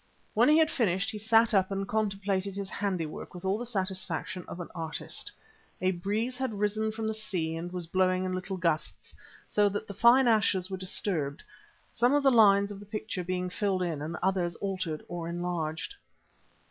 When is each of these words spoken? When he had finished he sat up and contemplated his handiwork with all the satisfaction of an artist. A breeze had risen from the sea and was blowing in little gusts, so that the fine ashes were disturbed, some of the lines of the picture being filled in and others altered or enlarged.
When 0.33 0.49
he 0.49 0.57
had 0.57 0.71
finished 0.71 1.11
he 1.11 1.19
sat 1.19 1.53
up 1.53 1.69
and 1.69 1.87
contemplated 1.87 2.55
his 2.55 2.71
handiwork 2.71 3.35
with 3.35 3.45
all 3.45 3.59
the 3.59 3.67
satisfaction 3.67 4.43
of 4.47 4.59
an 4.59 4.69
artist. 4.73 5.31
A 5.79 5.91
breeze 5.91 6.37
had 6.37 6.55
risen 6.57 6.91
from 6.91 7.05
the 7.05 7.13
sea 7.13 7.55
and 7.55 7.71
was 7.71 7.85
blowing 7.85 8.23
in 8.25 8.33
little 8.33 8.57
gusts, 8.57 9.13
so 9.47 9.69
that 9.69 9.85
the 9.85 9.93
fine 9.93 10.27
ashes 10.27 10.71
were 10.71 10.75
disturbed, 10.77 11.43
some 11.91 12.15
of 12.15 12.23
the 12.23 12.31
lines 12.31 12.71
of 12.71 12.79
the 12.79 12.87
picture 12.87 13.23
being 13.23 13.47
filled 13.47 13.83
in 13.83 14.01
and 14.01 14.17
others 14.23 14.55
altered 14.55 15.05
or 15.07 15.29
enlarged. 15.29 15.93